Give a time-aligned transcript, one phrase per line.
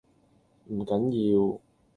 [0.65, 1.61] 唔緊要